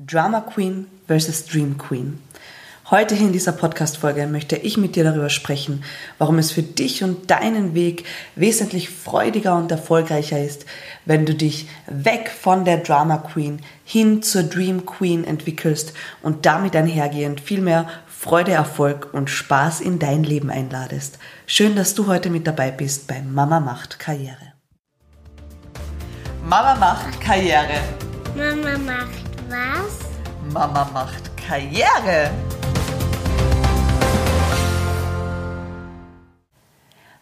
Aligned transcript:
Drama 0.00 0.42
Queen 0.42 0.86
versus 1.08 1.44
Dream 1.44 1.76
Queen. 1.76 2.22
Heute 2.88 3.16
in 3.16 3.32
dieser 3.32 3.50
Podcast-Folge 3.50 4.28
möchte 4.28 4.54
ich 4.54 4.76
mit 4.76 4.94
dir 4.94 5.02
darüber 5.02 5.28
sprechen, 5.28 5.82
warum 6.18 6.38
es 6.38 6.52
für 6.52 6.62
dich 6.62 7.02
und 7.02 7.32
deinen 7.32 7.74
Weg 7.74 8.04
wesentlich 8.36 8.90
freudiger 8.90 9.56
und 9.56 9.72
erfolgreicher 9.72 10.40
ist, 10.40 10.66
wenn 11.04 11.26
du 11.26 11.34
dich 11.34 11.68
weg 11.88 12.30
von 12.30 12.64
der 12.64 12.76
Drama 12.76 13.18
Queen 13.18 13.60
hin 13.84 14.22
zur 14.22 14.44
Dream 14.44 14.86
Queen 14.86 15.24
entwickelst 15.24 15.94
und 16.22 16.46
damit 16.46 16.76
einhergehend 16.76 17.40
viel 17.40 17.60
mehr 17.60 17.88
Freude, 18.06 18.52
Erfolg 18.52 19.12
und 19.12 19.30
Spaß 19.30 19.80
in 19.80 19.98
dein 19.98 20.22
Leben 20.22 20.50
einladest. 20.50 21.18
Schön, 21.46 21.74
dass 21.74 21.94
du 21.94 22.06
heute 22.06 22.30
mit 22.30 22.46
dabei 22.46 22.70
bist 22.70 23.08
bei 23.08 23.20
Mama 23.20 23.58
macht 23.58 23.98
Karriere. 23.98 24.52
Mama 26.44 26.76
macht 26.76 27.20
Karriere. 27.20 27.80
Mama 28.36 28.78
macht 28.78 29.27
was? 29.48 29.98
Mama 30.52 30.88
macht 30.92 31.36
Karriere. 31.36 32.30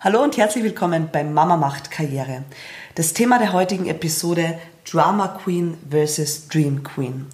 Hallo 0.01 0.23
und 0.23 0.37
herzlich 0.37 0.65
willkommen 0.65 1.09
bei 1.12 1.25
Mama 1.25 1.57
macht 1.57 1.91
Karriere. 1.91 2.45
Das 2.97 3.12
Thema 3.12 3.39
der 3.39 3.53
heutigen 3.53 3.87
Episode 3.87 4.59
Drama 4.91 5.29
Queen 5.29 5.79
versus 5.89 6.48
Dream 6.48 6.83
Queen. 6.83 7.27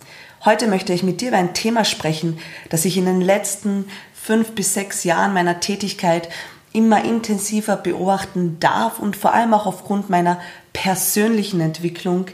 Heute 0.44 0.66
möchte 0.66 0.92
ich 0.92 1.02
mit 1.02 1.20
dir 1.20 1.28
über 1.28 1.38
ein 1.38 1.54
Thema 1.54 1.84
sprechen, 1.84 2.38
das 2.68 2.84
ich 2.84 2.96
in 2.96 3.06
den 3.06 3.20
letzten 3.20 3.86
fünf 4.14 4.54
bis 4.54 4.74
sechs 4.74 5.04
Jahren 5.04 5.32
meiner 5.32 5.60
Tätigkeit 5.60 6.28
immer 6.72 7.04
intensiver 7.04 7.76
beobachten 7.76 8.58
darf 8.58 8.98
und 8.98 9.16
vor 9.16 9.32
allem 9.34 9.54
auch 9.54 9.66
aufgrund 9.66 10.10
meiner 10.10 10.40
persönlichen 10.72 11.60
Entwicklung 11.60 12.26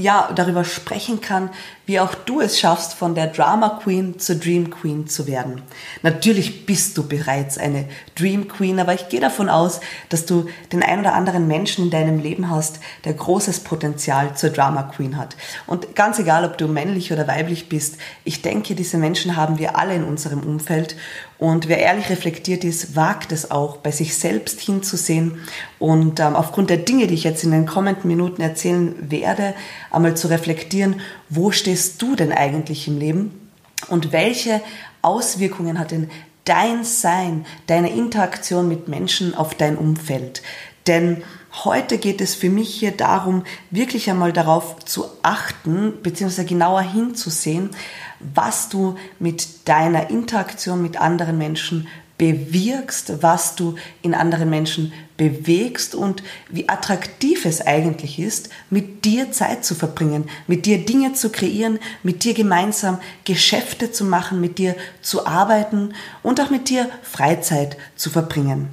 ja, 0.00 0.30
darüber 0.34 0.64
sprechen 0.64 1.20
kann, 1.20 1.50
wie 1.90 1.98
auch 1.98 2.14
du 2.14 2.40
es 2.40 2.60
schaffst, 2.60 2.94
von 2.94 3.16
der 3.16 3.26
Drama 3.26 3.80
Queen 3.82 4.20
zur 4.20 4.36
Dream 4.36 4.70
Queen 4.70 5.08
zu 5.08 5.26
werden. 5.26 5.60
Natürlich 6.02 6.64
bist 6.64 6.96
du 6.96 7.08
bereits 7.08 7.58
eine 7.58 7.86
Dream 8.14 8.46
Queen, 8.46 8.78
aber 8.78 8.94
ich 8.94 9.08
gehe 9.08 9.18
davon 9.18 9.48
aus, 9.48 9.80
dass 10.08 10.24
du 10.24 10.46
den 10.72 10.84
ein 10.84 11.00
oder 11.00 11.14
anderen 11.14 11.48
Menschen 11.48 11.86
in 11.86 11.90
deinem 11.90 12.20
Leben 12.20 12.48
hast, 12.48 12.78
der 13.04 13.14
großes 13.14 13.64
Potenzial 13.64 14.36
zur 14.36 14.50
Drama 14.50 14.84
Queen 14.84 15.16
hat. 15.16 15.34
Und 15.66 15.96
ganz 15.96 16.20
egal, 16.20 16.44
ob 16.44 16.58
du 16.58 16.68
männlich 16.68 17.12
oder 17.12 17.26
weiblich 17.26 17.68
bist, 17.68 17.96
ich 18.22 18.40
denke, 18.40 18.76
diese 18.76 18.96
Menschen 18.96 19.34
haben 19.34 19.58
wir 19.58 19.76
alle 19.76 19.96
in 19.96 20.04
unserem 20.04 20.44
Umfeld 20.44 20.94
und 21.40 21.68
wer 21.68 21.78
ehrlich 21.78 22.10
reflektiert 22.10 22.64
ist, 22.64 22.96
wagt 22.96 23.32
es 23.32 23.50
auch, 23.50 23.78
bei 23.78 23.90
sich 23.90 24.14
selbst 24.14 24.60
hinzusehen 24.60 25.40
und 25.78 26.20
ähm, 26.20 26.36
aufgrund 26.36 26.68
der 26.68 26.76
Dinge, 26.76 27.06
die 27.06 27.14
ich 27.14 27.24
jetzt 27.24 27.44
in 27.44 27.50
den 27.50 27.64
kommenden 27.64 28.06
Minuten 28.06 28.42
erzählen 28.42 28.94
werde, 29.10 29.54
einmal 29.90 30.18
zu 30.18 30.28
reflektieren, 30.28 31.00
wo 31.30 31.52
stehst 31.52 32.02
du 32.02 32.16
denn 32.16 32.32
eigentlich 32.32 32.86
im 32.88 32.98
Leben 32.98 33.50
und 33.88 34.12
welche 34.12 34.60
Auswirkungen 35.00 35.78
hat 35.78 35.92
denn 35.92 36.10
dein 36.44 36.84
Sein, 36.84 37.46
deine 37.66 37.90
Interaktion 37.90 38.68
mit 38.68 38.88
Menschen 38.88 39.34
auf 39.34 39.54
dein 39.54 39.78
Umfeld? 39.78 40.42
Denn 40.86 41.22
heute 41.64 41.98
geht 41.98 42.20
es 42.20 42.34
für 42.34 42.50
mich 42.50 42.74
hier 42.74 42.90
darum, 42.90 43.44
wirklich 43.70 44.10
einmal 44.10 44.32
darauf 44.32 44.84
zu 44.84 45.06
achten, 45.22 45.94
beziehungsweise 46.02 46.46
genauer 46.46 46.82
hinzusehen, 46.82 47.70
was 48.18 48.68
du 48.68 48.96
mit 49.18 49.68
deiner 49.68 50.10
Interaktion 50.10 50.82
mit 50.82 51.00
anderen 51.00 51.38
Menschen 51.38 51.86
bewirkst, 52.20 53.22
was 53.22 53.56
du 53.56 53.76
in 54.02 54.14
anderen 54.14 54.50
Menschen 54.50 54.92
bewegst 55.16 55.94
und 55.94 56.22
wie 56.50 56.68
attraktiv 56.68 57.46
es 57.46 57.66
eigentlich 57.66 58.18
ist, 58.18 58.50
mit 58.68 59.06
dir 59.06 59.32
Zeit 59.32 59.64
zu 59.64 59.74
verbringen, 59.74 60.28
mit 60.46 60.66
dir 60.66 60.84
Dinge 60.84 61.14
zu 61.14 61.30
kreieren, 61.30 61.78
mit 62.02 62.22
dir 62.24 62.34
gemeinsam 62.34 63.00
Geschäfte 63.24 63.90
zu 63.90 64.04
machen, 64.04 64.38
mit 64.38 64.58
dir 64.58 64.76
zu 65.00 65.26
arbeiten 65.26 65.94
und 66.22 66.42
auch 66.42 66.50
mit 66.50 66.68
dir 66.68 66.90
Freizeit 67.02 67.78
zu 67.96 68.10
verbringen. 68.10 68.68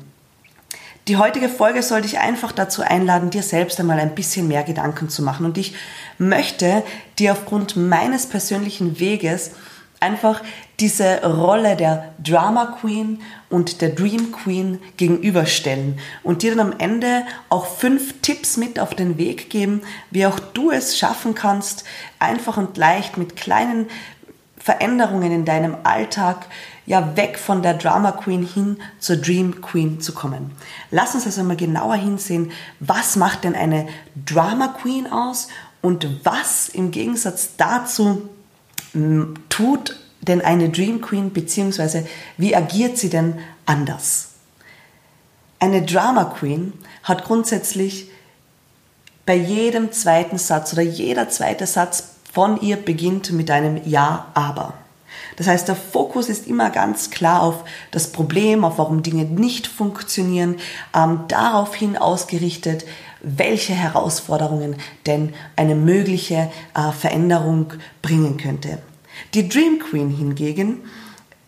Die 1.07 1.15
heutige 1.15 1.47
Folge 1.47 1.83
soll 1.83 2.01
dich 2.01 2.19
einfach 2.19 2.51
dazu 2.51 2.81
einladen, 2.81 3.29
dir 3.29 3.43
selbst 3.43 3.79
einmal 3.79 3.97
ein 3.97 4.13
bisschen 4.13 4.49
mehr 4.49 4.63
Gedanken 4.63 5.07
zu 5.07 5.23
machen. 5.23 5.45
Und 5.45 5.57
ich 5.57 5.73
möchte 6.17 6.83
dir 7.17 7.31
aufgrund 7.31 7.77
meines 7.77 8.25
persönlichen 8.25 8.99
Weges 8.99 9.51
einfach 9.99 10.41
diese 10.79 11.23
Rolle 11.23 11.75
der 11.75 12.13
Drama 12.23 12.77
Queen 12.79 13.21
und 13.49 13.81
der 13.81 13.89
Dream 13.89 14.31
Queen 14.31 14.79
gegenüberstellen 14.97 15.99
und 16.23 16.43
dir 16.43 16.55
dann 16.55 16.71
am 16.71 16.79
Ende 16.79 17.23
auch 17.49 17.65
fünf 17.65 18.21
Tipps 18.21 18.57
mit 18.57 18.79
auf 18.79 18.93
den 18.93 19.17
Weg 19.17 19.49
geben, 19.49 19.81
wie 20.11 20.25
auch 20.25 20.39
du 20.39 20.71
es 20.71 20.97
schaffen 20.97 21.33
kannst, 21.33 21.83
einfach 22.19 22.57
und 22.57 22.77
leicht 22.77 23.17
mit 23.17 23.35
kleinen 23.35 23.87
Veränderungen 24.59 25.31
in 25.31 25.45
deinem 25.45 25.77
Alltag 25.83 26.45
ja 26.85 27.15
weg 27.15 27.39
von 27.39 27.61
der 27.61 27.73
Drama 27.73 28.11
Queen 28.11 28.45
hin 28.45 28.77
zur 28.99 29.15
Dream 29.15 29.61
Queen 29.61 30.01
zu 30.01 30.13
kommen. 30.13 30.51
Lass 30.91 31.15
uns 31.15 31.25
also 31.25 31.43
mal 31.43 31.55
genauer 31.55 31.95
hinsehen, 31.95 32.51
was 32.79 33.15
macht 33.15 33.45
denn 33.45 33.55
eine 33.55 33.87
Drama 34.25 34.67
Queen 34.67 35.07
aus 35.11 35.47
und 35.81 36.25
was 36.25 36.69
im 36.69 36.91
Gegensatz 36.91 37.55
dazu 37.55 38.29
tut 39.49 39.97
denn 40.21 40.41
eine 40.41 40.69
Dream 40.69 41.01
Queen 41.01 41.31
beziehungsweise 41.31 42.07
wie 42.37 42.55
agiert 42.55 42.97
sie 42.97 43.09
denn 43.09 43.39
anders? 43.65 44.29
Eine 45.59 45.81
Drama 45.83 46.25
Queen 46.25 46.73
hat 47.03 47.23
grundsätzlich 47.23 48.09
bei 49.25 49.35
jedem 49.35 49.91
zweiten 49.91 50.37
Satz 50.37 50.73
oder 50.73 50.83
jeder 50.83 51.29
zweite 51.29 51.65
Satz 51.65 52.15
von 52.31 52.61
ihr 52.61 52.77
beginnt 52.77 53.31
mit 53.31 53.49
einem 53.49 53.81
Ja, 53.85 54.27
aber. 54.33 54.73
Das 55.37 55.47
heißt, 55.47 55.67
der 55.67 55.75
Fokus 55.75 56.29
ist 56.29 56.47
immer 56.47 56.69
ganz 56.69 57.09
klar 57.09 57.41
auf 57.41 57.63
das 57.91 58.11
Problem, 58.11 58.63
auf 58.63 58.77
warum 58.77 59.03
Dinge 59.03 59.25
nicht 59.25 59.67
funktionieren, 59.67 60.57
ähm, 60.95 61.21
daraufhin 61.27 61.97
ausgerichtet, 61.97 62.85
welche 63.21 63.73
Herausforderungen 63.73 64.75
denn 65.05 65.33
eine 65.55 65.75
mögliche 65.75 66.49
äh, 66.75 66.91
Veränderung 66.91 67.73
bringen 68.01 68.37
könnte. 68.37 68.79
Die 69.33 69.49
Dream 69.49 69.79
Queen 69.79 70.09
hingegen 70.09 70.81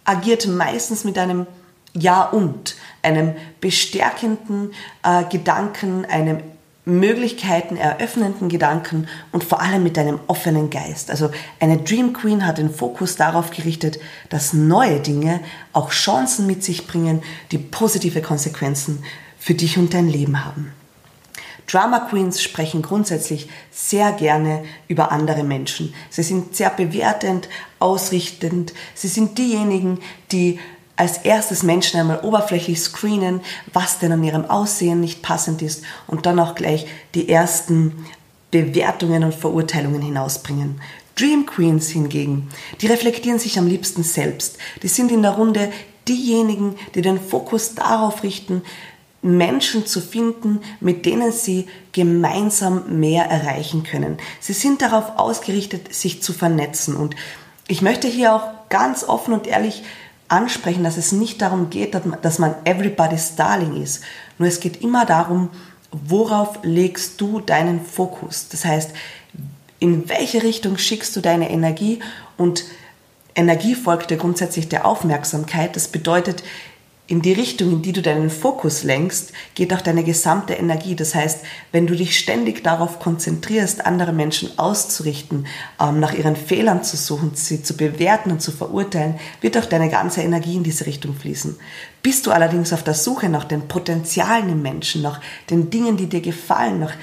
agiert 0.03 0.47
meistens 0.47 1.03
mit 1.03 1.17
einem 1.17 1.45
Ja 1.93 2.23
und, 2.23 2.75
einem 3.03 3.35
bestärkenden 3.61 4.73
äh, 5.03 5.23
Gedanken, 5.25 6.05
einem 6.05 6.41
Möglichkeiten 6.85 7.77
eröffnenden 7.77 8.49
Gedanken 8.49 9.07
und 9.31 9.43
vor 9.43 9.61
allem 9.61 9.83
mit 9.83 9.97
einem 9.97 10.19
offenen 10.27 10.69
Geist. 10.69 11.11
Also 11.11 11.29
eine 11.59 11.77
Dream 11.77 12.13
Queen 12.13 12.45
hat 12.45 12.57
den 12.57 12.73
Fokus 12.73 13.15
darauf 13.15 13.51
gerichtet, 13.51 13.99
dass 14.29 14.53
neue 14.53 14.99
Dinge 14.99 15.41
auch 15.71 15.91
Chancen 15.91 16.47
mit 16.47 16.63
sich 16.63 16.87
bringen, 16.87 17.21
die 17.51 17.57
positive 17.57 18.21
Konsequenzen 18.21 19.03
für 19.37 19.53
dich 19.53 19.77
und 19.77 19.93
dein 19.93 20.07
Leben 20.07 20.43
haben. 20.43 20.73
Drama 21.69 21.99
Queens 21.99 22.41
sprechen 22.41 22.81
grundsätzlich 22.81 23.47
sehr 23.71 24.11
gerne 24.11 24.63
über 24.87 25.11
andere 25.11 25.43
Menschen. 25.43 25.93
Sie 26.09 26.23
sind 26.23 26.55
sehr 26.55 26.71
bewertend, 26.71 27.47
ausrichtend. 27.77 28.73
Sie 28.95 29.07
sind 29.07 29.37
diejenigen, 29.37 29.99
die 30.31 30.59
als 30.95 31.19
erstes 31.19 31.63
Menschen 31.63 31.99
einmal 31.99 32.21
oberflächlich 32.21 32.81
screenen, 32.81 33.41
was 33.71 33.99
denn 33.99 34.11
an 34.11 34.23
ihrem 34.23 34.45
Aussehen 34.49 34.99
nicht 34.99 35.21
passend 35.21 35.61
ist 35.61 35.83
und 36.07 36.25
dann 36.25 36.39
auch 36.39 36.55
gleich 36.55 36.87
die 37.13 37.29
ersten 37.29 38.05
Bewertungen 38.51 39.23
und 39.23 39.35
Verurteilungen 39.35 40.01
hinausbringen. 40.01 40.81
Dream 41.15 41.45
Queens 41.45 41.89
hingegen, 41.89 42.49
die 42.81 42.87
reflektieren 42.87 43.39
sich 43.39 43.59
am 43.59 43.67
liebsten 43.67 44.03
selbst. 44.03 44.57
Die 44.81 44.87
sind 44.87 45.11
in 45.11 45.21
der 45.21 45.31
Runde 45.31 45.71
diejenigen, 46.07 46.75
die 46.95 47.01
den 47.01 47.19
Fokus 47.19 47.75
darauf 47.75 48.23
richten, 48.23 48.63
Menschen 49.21 49.85
zu 49.85 49.99
finden, 50.01 50.61
mit 50.79 51.05
denen 51.05 51.31
sie 51.31 51.67
gemeinsam 51.91 52.99
mehr 52.99 53.25
erreichen 53.25 53.83
können. 53.83 54.17
Sie 54.39 54.53
sind 54.53 54.81
darauf 54.81 55.17
ausgerichtet, 55.17 55.93
sich 55.93 56.23
zu 56.23 56.31
vernetzen. 56.33 56.95
Und 56.95 57.15
ich 57.67 57.81
möchte 57.81 58.07
hier 58.07 58.33
auch 58.33 58.47
ganz 58.69 59.03
offen 59.03 59.33
und 59.33 59.47
ehrlich 59.47 59.83
ansprechen, 60.29 60.83
dass 60.83 60.97
es 60.97 61.11
nicht 61.11 61.41
darum 61.41 61.69
geht, 61.69 61.99
dass 62.21 62.39
man 62.39 62.55
everybody's 62.63 63.35
darling 63.35 63.81
ist. 63.81 64.03
Nur 64.37 64.47
es 64.47 64.59
geht 64.59 64.81
immer 64.81 65.05
darum, 65.05 65.49
worauf 65.91 66.59
legst 66.63 67.19
du 67.19 67.39
deinen 67.39 67.83
Fokus? 67.83 68.47
Das 68.49 68.63
heißt, 68.63 68.91
in 69.79 70.07
welche 70.07 70.43
Richtung 70.43 70.77
schickst 70.77 71.15
du 71.15 71.21
deine 71.21 71.49
Energie? 71.49 71.99
Und 72.37 72.65
Energie 73.35 73.75
folgt 73.75 74.11
ja 74.11 74.17
grundsätzlich 74.17 74.69
der 74.69 74.85
Aufmerksamkeit. 74.85 75.75
Das 75.75 75.87
bedeutet, 75.87 76.43
in 77.09 77.23
die 77.23 77.33
Richtung, 77.33 77.71
in 77.71 77.81
die 77.81 77.91
du 77.91 78.03
deinen 78.03 78.29
Fokus 78.29 78.83
lenkst, 78.83 79.33
geht 79.55 79.73
auch 79.73 79.81
deine 79.81 80.03
gesamte 80.03 80.53
Energie. 80.53 80.95
Das 80.95 81.15
heißt, 81.15 81.39
wenn 81.71 81.87
du 81.87 81.95
dich 81.95 82.19
ständig 82.19 82.63
darauf 82.63 82.99
konzentrierst, 82.99 83.83
andere 83.83 84.13
Menschen 84.13 84.57
auszurichten, 84.59 85.47
ähm, 85.81 85.99
nach 85.99 86.13
ihren 86.13 86.35
Fehlern 86.35 86.83
zu 86.83 86.97
suchen, 86.97 87.31
sie 87.33 87.63
zu 87.63 87.75
bewerten 87.75 88.31
und 88.31 88.43
zu 88.43 88.51
verurteilen, 88.51 89.15
wird 89.41 89.57
auch 89.57 89.65
deine 89.65 89.89
ganze 89.89 90.21
Energie 90.21 90.55
in 90.55 90.63
diese 90.63 90.85
Richtung 90.85 91.15
fließen. 91.15 91.57
Bist 92.03 92.27
du 92.27 92.31
allerdings 92.31 92.73
auf 92.73 92.83
der 92.83 92.93
Suche 92.93 93.27
nach 93.27 93.45
den 93.45 93.67
Potenzialen 93.67 94.49
im 94.49 94.61
Menschen, 94.61 95.01
nach 95.01 95.19
den 95.49 95.71
Dingen, 95.71 95.97
die 95.97 96.07
dir 96.07 96.21
gefallen, 96.21 96.79
nach 96.79 96.93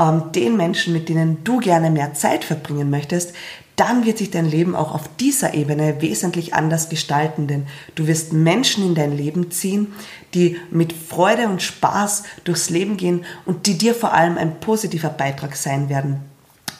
ähm, 0.00 0.32
den 0.32 0.56
Menschen, 0.56 0.94
mit 0.94 1.10
denen 1.10 1.44
du 1.44 1.58
gerne 1.58 1.90
mehr 1.90 2.14
Zeit 2.14 2.44
verbringen 2.44 2.88
möchtest, 2.88 3.34
dann 3.80 4.04
wird 4.04 4.18
sich 4.18 4.30
dein 4.30 4.44
Leben 4.44 4.76
auch 4.76 4.94
auf 4.94 5.08
dieser 5.18 5.54
Ebene 5.54 6.02
wesentlich 6.02 6.52
anders 6.52 6.90
gestalten, 6.90 7.46
denn 7.46 7.66
du 7.94 8.06
wirst 8.06 8.34
Menschen 8.34 8.84
in 8.84 8.94
dein 8.94 9.16
Leben 9.16 9.50
ziehen, 9.50 9.94
die 10.34 10.58
mit 10.70 10.92
Freude 10.92 11.48
und 11.48 11.62
Spaß 11.62 12.24
durchs 12.44 12.68
Leben 12.68 12.98
gehen 12.98 13.24
und 13.46 13.66
die 13.66 13.78
dir 13.78 13.94
vor 13.94 14.12
allem 14.12 14.36
ein 14.36 14.60
positiver 14.60 15.08
Beitrag 15.08 15.56
sein 15.56 15.88
werden 15.88 16.20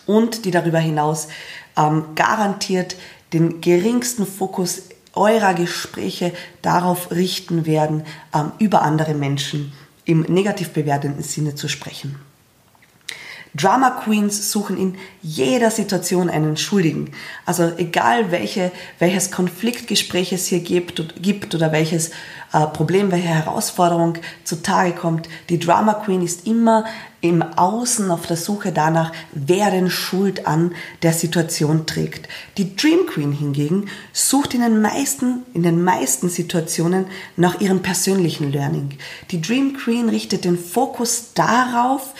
und 0.05 0.45
die 0.45 0.51
darüber 0.51 0.79
hinaus 0.79 1.29
ähm, 1.79 2.05
garantiert 2.17 2.97
den 3.33 3.63
geringsten 3.63 4.27
Fokus 4.27 4.83
eurer 5.15 5.55
Gespräche 5.55 6.35
darauf 6.61 7.11
richten 7.13 7.65
werden, 7.65 8.05
ähm, 8.35 8.53
über 8.59 8.83
andere 8.83 9.15
Menschen 9.15 9.73
im 10.05 10.21
negativ 10.23 10.71
bewertenden 10.71 11.23
Sinne 11.23 11.55
zu 11.55 11.67
sprechen. 11.67 12.30
Drama 13.55 13.91
Queens 13.91 14.53
suchen 14.53 14.77
in 14.77 14.95
jeder 15.23 15.71
Situation 15.71 16.31
einen 16.31 16.57
Schuldigen. 16.57 17.13
Also 17.47 17.73
egal 17.77 18.31
welche, 18.31 18.71
welches 18.99 19.31
Konfliktgespräch 19.31 20.33
es 20.33 20.47
hier 20.47 20.61
gibt, 20.61 21.23
gibt 21.23 21.55
oder 21.55 21.73
welches 21.73 22.11
äh, 22.53 22.67
Problem, 22.67 23.11
welche 23.11 23.29
Herausforderung 23.29 24.15
zutage 24.45 24.93
kommt, 24.93 25.29
die 25.49 25.59
Drama 25.59 25.95
Queen 25.95 26.23
ist 26.23 26.47
immer 26.47 26.85
im 27.21 27.43
Außen 27.43 28.11
auf 28.11 28.27
der 28.27 28.37
Suche 28.37 28.73
danach, 28.73 29.13
wer 29.33 29.71
den 29.71 29.91
Schuld 29.91 30.47
an 30.47 30.75
der 31.03 31.13
Situation 31.13 31.87
trägt. 31.87 32.29
Die 32.57 32.77
Dream 32.77 33.07
Queen 33.07 33.33
hingegen 33.33 33.89
sucht 34.13 34.55
in 34.55 34.63
den 34.63 34.81
meisten, 34.81 35.43
in 35.53 35.63
den 35.63 35.83
meisten 35.85 36.31
Situationen 36.31 37.07
nach 37.37 37.61
ihrem 37.61 37.83
persönlichen 37.83 38.51
Learning. 38.51 38.99
Die 39.31 39.41
Dream 39.41 39.77
Queen 39.77 40.09
richtet 40.09 40.45
den 40.45 40.59
Fokus 40.59 41.35
darauf, 41.35 42.15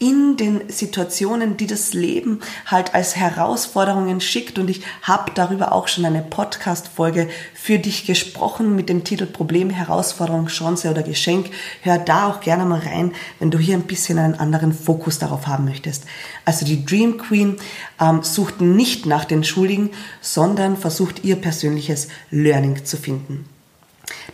in 0.00 0.38
den 0.38 0.62
Situationen, 0.70 1.58
die 1.58 1.66
das 1.66 1.92
Leben 1.92 2.40
halt 2.64 2.94
als 2.94 3.16
Herausforderungen 3.16 4.22
schickt. 4.22 4.58
Und 4.58 4.70
ich 4.70 4.80
habe 5.02 5.30
darüber 5.34 5.72
auch 5.72 5.88
schon 5.88 6.06
eine 6.06 6.22
Podcast-Folge 6.22 7.28
für 7.52 7.78
dich 7.78 8.06
gesprochen 8.06 8.74
mit 8.74 8.88
dem 8.88 9.04
Titel 9.04 9.26
Problem, 9.26 9.68
Herausforderung, 9.68 10.46
Chance 10.46 10.90
oder 10.90 11.02
Geschenk. 11.02 11.50
Hör 11.82 11.98
da 11.98 12.28
auch 12.28 12.40
gerne 12.40 12.64
mal 12.64 12.80
rein, 12.80 13.12
wenn 13.40 13.50
du 13.50 13.58
hier 13.58 13.76
ein 13.76 13.82
bisschen 13.82 14.18
einen 14.18 14.34
anderen 14.34 14.72
Fokus 14.72 15.18
darauf 15.18 15.46
haben 15.46 15.66
möchtest. 15.66 16.04
Also 16.46 16.64
die 16.64 16.86
Dream 16.86 17.18
Queen 17.18 17.58
ähm, 18.00 18.22
sucht 18.22 18.62
nicht 18.62 19.04
nach 19.04 19.26
den 19.26 19.44
Schuldigen, 19.44 19.90
sondern 20.22 20.78
versucht 20.78 21.24
ihr 21.24 21.36
persönliches 21.36 22.08
Learning 22.30 22.86
zu 22.86 22.96
finden. 22.96 23.44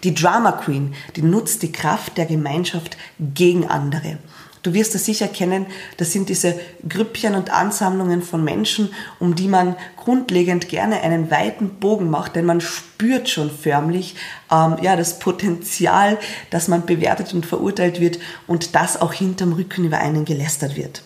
Die 0.05 0.15
Drama 0.15 0.53
Queen, 0.53 0.95
die 1.17 1.23
nutzt 1.23 1.63
die 1.63 1.73
Kraft 1.73 2.17
der 2.19 2.27
Gemeinschaft 2.27 2.97
gegen 3.19 3.67
andere. 3.67 4.19
Du 4.67 4.75
wirst 4.75 4.97
es 4.97 5.05
sicher 5.05 5.29
kennen, 5.29 5.67
das 5.97 6.11
sind 6.11 6.29
diese 6.29 6.59
Grüppchen 6.89 7.37
und 7.37 7.51
Ansammlungen 7.51 8.21
von 8.21 8.43
Menschen, 8.43 8.91
um 9.21 9.37
die 9.37 9.47
man 9.47 9.77
grundlegend 9.97 10.69
gerne 10.69 11.03
einen 11.03 11.31
weiten 11.31 11.79
Bogen 11.79 12.11
macht, 12.11 12.35
denn 12.35 12.47
man 12.47 12.61
spürt 12.61 13.29
schon 13.29 13.49
förmlich 13.49 14.17
ähm, 14.51 14.75
ja, 14.83 14.97
das 14.97 15.21
Potenzial, 15.21 16.19
dass 16.51 16.67
man 16.67 16.85
bewertet 16.85 17.33
und 17.33 17.47
verurteilt 17.47 18.01
wird 18.01 18.19
und 18.49 18.75
das 18.75 19.01
auch 19.01 19.13
hinterm 19.13 19.53
Rücken 19.53 19.85
über 19.85 19.99
einen 19.99 20.25
gelästert 20.25 20.75
wird. 20.75 21.05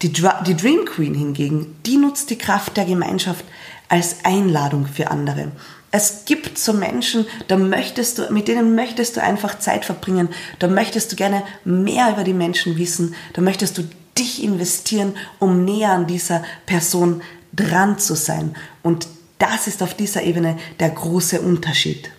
Die, 0.00 0.10
die 0.10 0.56
Dream 0.56 0.86
Queen 0.86 1.12
hingegen, 1.12 1.76
die 1.84 1.98
nutzt 1.98 2.30
die 2.30 2.38
Kraft 2.38 2.78
der 2.78 2.86
Gemeinschaft 2.86 3.44
als 3.88 4.24
Einladung 4.24 4.86
für 4.86 5.10
andere. 5.10 5.52
Es 5.90 6.24
gibt 6.26 6.58
so 6.58 6.74
Menschen, 6.74 7.26
da 7.48 7.56
möchtest 7.56 8.18
du, 8.18 8.30
mit 8.30 8.46
denen 8.48 8.74
möchtest 8.74 9.16
du 9.16 9.22
einfach 9.22 9.58
Zeit 9.58 9.86
verbringen. 9.86 10.28
Da 10.58 10.68
möchtest 10.68 11.10
du 11.12 11.16
gerne 11.16 11.42
mehr 11.64 12.10
über 12.10 12.24
die 12.24 12.34
Menschen 12.34 12.76
wissen. 12.76 13.14
Da 13.32 13.40
möchtest 13.40 13.78
du 13.78 13.88
dich 14.18 14.42
investieren, 14.42 15.16
um 15.38 15.64
näher 15.64 15.92
an 15.92 16.06
dieser 16.06 16.44
Person 16.66 17.22
dran 17.54 17.98
zu 17.98 18.14
sein. 18.14 18.54
Und 18.82 19.08
das 19.38 19.66
ist 19.66 19.82
auf 19.82 19.94
dieser 19.94 20.22
Ebene 20.22 20.58
der 20.78 20.90
große 20.90 21.40
Unterschied. 21.40 22.10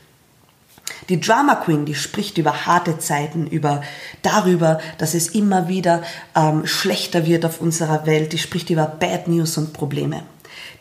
Die 1.09 1.19
Drama 1.19 1.55
Queen, 1.55 1.85
die 1.85 1.95
spricht 1.95 2.37
über 2.37 2.65
harte 2.65 2.97
Zeiten, 2.97 3.47
über 3.47 3.81
darüber, 4.21 4.79
dass 4.97 5.13
es 5.13 5.29
immer 5.29 5.67
wieder 5.67 6.03
ähm, 6.35 6.65
schlechter 6.65 7.25
wird 7.25 7.45
auf 7.45 7.61
unserer 7.61 8.05
Welt. 8.05 8.33
Die 8.33 8.37
spricht 8.37 8.69
über 8.69 8.85
Bad 8.85 9.27
News 9.27 9.57
und 9.57 9.73
Probleme. 9.73 10.23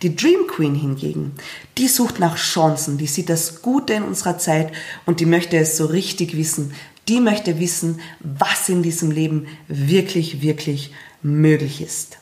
Die 0.03 0.15
Dream 0.15 0.47
Queen 0.47 0.75
hingegen, 0.75 1.33
die 1.77 1.89
sucht 1.89 2.19
nach 2.19 2.37
Chancen, 2.37 2.99
die 2.99 3.07
sieht 3.07 3.29
das 3.29 3.63
Gute 3.63 3.95
in 3.95 4.03
unserer 4.03 4.39
Zeit 4.39 4.73
und 5.07 5.21
die 5.21 5.27
möchte 5.27 5.57
es 5.57 5.77
so 5.77 5.87
richtig 5.87 6.37
wissen. 6.37 6.73
Die 7.09 7.21
möchte 7.21 7.59
wissen, 7.59 8.01
was 8.21 8.69
in 8.69 8.83
diesem 8.83 9.11
Leben 9.11 9.47
wirklich, 9.67 10.43
wirklich 10.43 10.93
möglich 11.23 11.81
ist. 11.81 12.19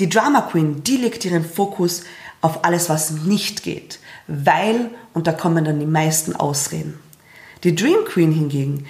Die 0.00 0.08
Drama 0.08 0.42
Queen, 0.42 0.82
die 0.82 0.96
legt 0.96 1.24
ihren 1.24 1.44
Fokus 1.44 2.02
auf 2.40 2.64
alles, 2.64 2.88
was 2.88 3.12
nicht 3.12 3.62
geht, 3.62 4.00
weil, 4.26 4.90
und 5.12 5.26
da 5.26 5.32
kommen 5.32 5.64
dann 5.64 5.80
die 5.80 5.86
meisten 5.86 6.34
Ausreden. 6.34 6.98
Die 7.62 7.74
Dream 7.74 8.04
Queen 8.04 8.32
hingegen, 8.32 8.86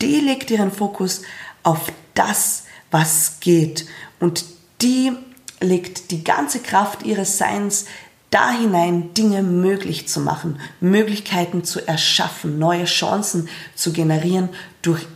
die 0.00 0.20
legt 0.20 0.50
ihren 0.50 0.72
Fokus 0.72 1.22
auf 1.62 1.92
das, 2.14 2.64
was 2.90 3.38
geht 3.40 3.86
und 4.18 4.44
die 4.82 5.12
legt 5.60 6.10
die 6.10 6.24
ganze 6.24 6.60
Kraft 6.60 7.02
ihres 7.04 7.38
Seins 7.38 7.86
da 8.30 8.50
hinein, 8.50 9.14
Dinge 9.14 9.42
möglich 9.42 10.08
zu 10.08 10.20
machen, 10.20 10.60
Möglichkeiten 10.80 11.64
zu 11.64 11.86
erschaffen, 11.86 12.58
neue 12.58 12.84
Chancen 12.84 13.48
zu 13.74 13.92
generieren 13.92 14.48
durch 14.82 15.06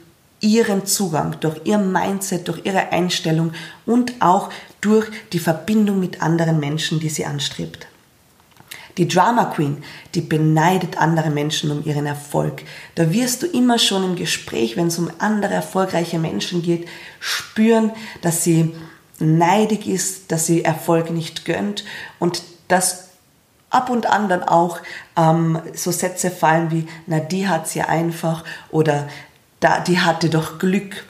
ihren 0.41 0.87
Zugang, 0.87 1.37
durch 1.41 1.61
ihr 1.65 1.79
Mindset, 1.79 2.49
durch 2.49 2.65
ihre 2.65 2.93
Einstellung 2.93 3.53
und 3.85 4.15
auch 4.21 4.51
durch 4.81 5.09
die 5.33 5.39
Verbindung 5.39 6.01
mit 6.01 6.23
anderen 6.23 6.61
Menschen, 6.61 7.01
die 7.01 7.11
sie 7.11 7.27
anstrebt. 7.27 7.87
Die 8.97 9.07
Drama 9.07 9.47
Queen, 9.47 9.83
die 10.15 10.21
beneidet 10.21 10.99
andere 10.99 11.31
Menschen 11.31 11.71
um 11.71 11.85
ihren 11.85 12.07
Erfolg. 12.07 12.63
Da 12.97 13.13
wirst 13.13 13.43
du 13.43 13.47
immer 13.47 13.79
schon 13.79 14.05
im 14.05 14.17
Gespräch, 14.17 14.77
wenn 14.77 14.89
es 14.89 14.99
um 14.99 15.11
andere 15.19 15.55
erfolgreiche 15.55 16.19
Menschen 16.19 16.63
geht, 16.63 16.89
spüren, 17.21 17.93
dass 18.23 18.45
sie 18.45 18.75
neidig 19.21 19.87
ist, 19.87 20.33
dass 20.33 20.47
sie 20.47 20.65
Erfolg 20.65 21.11
nicht 21.11 21.45
gönnt 21.45 21.85
und 22.19 22.43
dass 22.69 23.11
ab 23.71 23.91
und 23.91 24.07
an 24.07 24.29
dann 24.29 24.43
auch 24.43 24.81
ähm, 25.17 25.61
so 25.75 25.91
Sätze 25.91 26.31
fallen 26.31 26.71
wie, 26.71 26.87
na, 27.07 27.21
die 27.21 27.49
hat's 27.49 27.75
ja 27.75 27.87
einfach 27.87 28.45
oder 28.71 29.09
da, 29.61 29.81
die 29.81 30.01
hatte 30.01 30.29
doch 30.31 30.59
Glück 30.59 31.05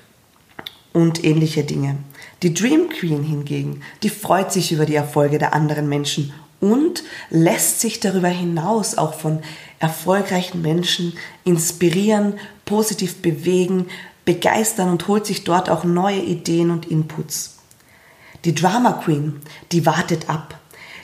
und 0.92 1.24
ähnliche 1.24 1.64
Dinge. 1.64 1.96
Die 2.42 2.54
Dream 2.54 2.88
Queen 2.88 3.22
hingegen, 3.22 3.82
die 4.02 4.10
freut 4.10 4.52
sich 4.52 4.72
über 4.72 4.86
die 4.86 4.94
Erfolge 4.94 5.38
der 5.38 5.54
anderen 5.54 5.88
Menschen 5.88 6.32
und 6.60 7.02
lässt 7.30 7.80
sich 7.80 8.00
darüber 8.00 8.28
hinaus 8.28 8.98
auch 8.98 9.14
von 9.14 9.40
erfolgreichen 9.78 10.60
Menschen 10.60 11.14
inspirieren, 11.44 12.34
positiv 12.64 13.22
bewegen, 13.22 13.86
begeistern 14.24 14.90
und 14.90 15.08
holt 15.08 15.26
sich 15.26 15.44
dort 15.44 15.70
auch 15.70 15.84
neue 15.84 16.20
Ideen 16.20 16.70
und 16.70 16.90
Inputs. 16.90 17.59
Die 18.44 18.54
Drama 18.54 18.92
Queen, 18.92 19.40
die 19.72 19.84
wartet 19.86 20.28
ab. 20.28 20.58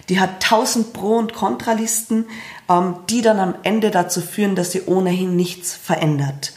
Die 0.08 0.20
hat 0.20 0.42
tausend 0.42 0.92
Pro- 0.92 1.18
und 1.18 1.34
Kontralisten, 1.34 2.26
ähm, 2.68 2.96
die 3.10 3.22
dann 3.22 3.40
am 3.40 3.54
Ende 3.62 3.90
dazu 3.90 4.20
führen, 4.20 4.54
dass 4.54 4.72
sie 4.72 4.82
ohnehin 4.86 5.36
nichts 5.36 5.74
verändert. 5.74 6.52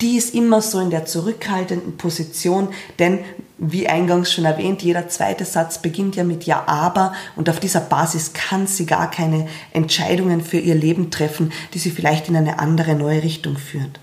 Die 0.00 0.16
ist 0.16 0.34
immer 0.34 0.60
so 0.60 0.78
in 0.78 0.90
der 0.90 1.06
zurückhaltenden 1.06 1.96
Position, 1.96 2.68
denn 2.98 3.20
wie 3.56 3.88
eingangs 3.88 4.30
schon 4.30 4.44
erwähnt, 4.44 4.82
jeder 4.82 5.08
zweite 5.08 5.46
Satz 5.46 5.80
beginnt 5.80 6.16
ja 6.16 6.24
mit 6.24 6.44
Ja, 6.44 6.64
aber 6.66 7.14
und 7.34 7.48
auf 7.48 7.60
dieser 7.60 7.80
Basis 7.80 8.34
kann 8.34 8.66
sie 8.66 8.84
gar 8.84 9.10
keine 9.10 9.48
Entscheidungen 9.72 10.42
für 10.42 10.58
ihr 10.58 10.74
Leben 10.74 11.10
treffen, 11.10 11.52
die 11.72 11.78
sie 11.78 11.90
vielleicht 11.90 12.28
in 12.28 12.36
eine 12.36 12.58
andere 12.58 12.94
neue 12.94 13.22
Richtung 13.22 13.56
führt. 13.56 13.98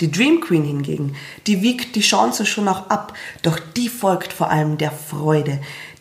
Die 0.00 0.10
Dream 0.10 0.40
Queen 0.40 0.64
hingegen, 0.64 1.16
die 1.46 1.62
wiegt 1.62 1.96
die 1.96 2.00
Chance 2.00 2.46
schon 2.46 2.68
auch 2.68 2.88
ab, 2.90 3.14
doch 3.42 3.58
die 3.58 3.88
folgt 3.88 4.32
vor 4.32 4.50
allem 4.50 4.78
der 4.78 4.90
Freude. 4.90 5.60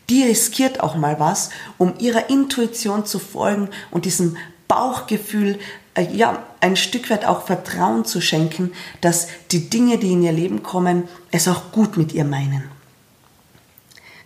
Die 0.09 0.23
riskiert 0.23 0.79
auch 0.81 0.95
mal 0.95 1.19
was, 1.19 1.49
um 1.77 1.93
ihrer 1.99 2.29
Intuition 2.29 3.05
zu 3.05 3.19
folgen 3.19 3.69
und 3.91 4.05
diesem 4.05 4.37
Bauchgefühl, 4.67 5.59
äh, 5.93 6.03
ja, 6.13 6.43
ein 6.61 6.75
Stück 6.75 7.09
weit 7.09 7.25
auch 7.25 7.45
Vertrauen 7.45 8.05
zu 8.05 8.21
schenken, 8.21 8.71
dass 9.01 9.27
die 9.51 9.69
Dinge, 9.69 9.97
die 9.97 10.13
in 10.13 10.23
ihr 10.23 10.31
Leben 10.31 10.63
kommen, 10.63 11.07
es 11.31 11.47
auch 11.47 11.71
gut 11.71 11.97
mit 11.97 12.13
ihr 12.13 12.25
meinen. 12.25 12.69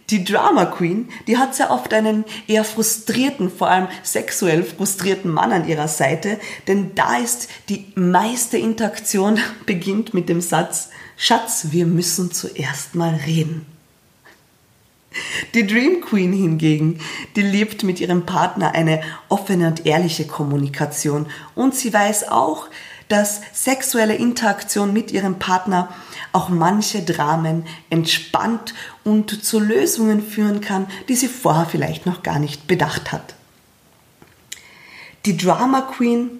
Die 0.09 0.23
Drama 0.23 0.65
Queen, 0.65 1.09
die 1.27 1.37
hat 1.37 1.53
sehr 1.53 1.69
oft 1.69 1.93
einen 1.93 2.25
eher 2.47 2.63
frustrierten, 2.63 3.51
vor 3.51 3.69
allem 3.69 3.87
sexuell 4.01 4.63
frustrierten 4.63 5.31
Mann 5.31 5.51
an 5.51 5.67
ihrer 5.67 5.87
Seite, 5.87 6.39
denn 6.67 6.95
da 6.95 7.17
ist 7.17 7.47
die 7.69 7.85
meiste 7.95 8.57
Interaktion 8.57 9.39
beginnt 9.65 10.13
mit 10.13 10.27
dem 10.29 10.41
Satz, 10.41 10.89
Schatz, 11.15 11.67
wir 11.71 11.85
müssen 11.85 12.31
zuerst 12.31 12.95
mal 12.95 13.13
reden. 13.25 13.65
Die 15.53 15.65
Dream 15.65 16.01
Queen 16.01 16.31
hingegen, 16.31 16.99
die 17.35 17.41
lebt 17.41 17.83
mit 17.83 17.99
ihrem 17.99 18.25
Partner 18.25 18.73
eine 18.73 19.01
offene 19.27 19.67
und 19.67 19.85
ehrliche 19.85 20.27
Kommunikation 20.27 21.25
und 21.55 21.75
sie 21.75 21.91
weiß 21.91 22.29
auch, 22.29 22.67
dass 23.09 23.41
sexuelle 23.53 24.15
Interaktion 24.15 24.93
mit 24.93 25.11
ihrem 25.11 25.37
Partner 25.39 25.89
auch 26.31 26.49
manche 26.49 27.01
Dramen 27.01 27.65
entspannt 27.89 28.73
und 29.03 29.43
zu 29.43 29.59
Lösungen 29.59 30.23
führen 30.23 30.61
kann, 30.61 30.87
die 31.09 31.15
sie 31.15 31.27
vorher 31.27 31.65
vielleicht 31.65 32.05
noch 32.05 32.23
gar 32.23 32.39
nicht 32.39 32.67
bedacht 32.67 33.11
hat. 33.11 33.35
Die 35.25 35.35
Drama 35.35 35.81
Queen 35.81 36.39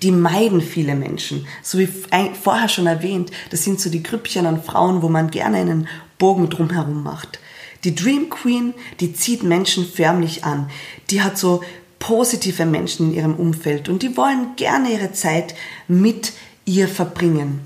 die 0.00 0.10
meiden 0.10 0.60
viele 0.60 0.94
Menschen. 0.94 1.46
So 1.62 1.78
wie 1.78 1.86
vorher 1.86 2.68
schon 2.68 2.86
erwähnt, 2.86 3.30
das 3.50 3.64
sind 3.64 3.80
so 3.80 3.90
die 3.90 4.02
Grüppchen 4.02 4.46
an 4.46 4.62
Frauen, 4.62 5.02
wo 5.02 5.08
man 5.08 5.30
gerne 5.30 5.58
einen 5.58 5.88
Bogen 6.18 6.48
drumherum 6.48 7.02
macht. 7.02 7.40
Die 7.84 7.94
Dream 7.94 8.30
Queen, 8.30 8.74
die 9.00 9.12
zieht 9.12 9.42
Menschen 9.42 9.84
förmlich 9.84 10.44
an. 10.44 10.70
Die 11.10 11.22
hat 11.22 11.36
so 11.36 11.62
positive 12.02 12.66
Menschen 12.66 13.10
in 13.10 13.16
ihrem 13.16 13.34
Umfeld 13.36 13.88
und 13.88 14.02
die 14.02 14.16
wollen 14.16 14.56
gerne 14.56 14.90
ihre 14.92 15.12
Zeit 15.12 15.54
mit 15.86 16.32
ihr 16.64 16.88
verbringen. 16.88 17.60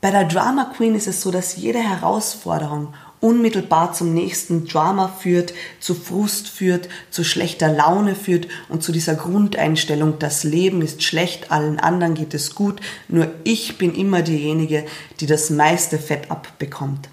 Bei 0.00 0.10
der 0.10 0.24
Drama 0.24 0.72
Queen 0.74 0.94
ist 0.94 1.06
es 1.06 1.20
so, 1.20 1.30
dass 1.30 1.56
jede 1.56 1.78
Herausforderung 1.78 2.94
unmittelbar 3.20 3.92
zum 3.92 4.14
nächsten 4.14 4.66
Drama 4.66 5.08
führt, 5.08 5.52
zu 5.78 5.94
Frust 5.94 6.48
führt, 6.48 6.88
zu 7.10 7.22
schlechter 7.22 7.70
Laune 7.70 8.14
führt 8.14 8.48
und 8.70 8.82
zu 8.82 8.90
dieser 8.90 9.14
Grundeinstellung, 9.14 10.18
das 10.18 10.42
Leben 10.42 10.80
ist 10.80 11.02
schlecht, 11.02 11.52
allen 11.52 11.78
anderen 11.78 12.14
geht 12.14 12.32
es 12.32 12.54
gut, 12.54 12.80
nur 13.08 13.28
ich 13.44 13.76
bin 13.76 13.94
immer 13.94 14.22
diejenige, 14.22 14.86
die 15.20 15.26
das 15.26 15.50
meiste 15.50 15.98
Fett 15.98 16.30
abbekommt. 16.30 17.10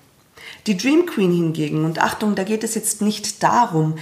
Die 0.67 0.75
Dream 0.75 1.05
Queen 1.05 1.31
hingegen, 1.31 1.86
und 1.86 2.00
Achtung, 2.00 2.36
da 2.36 2.43
geht 2.43 2.62
es 2.65 2.75
jetzt 2.75 3.01
nicht 3.01 3.41
darum, 3.41 3.95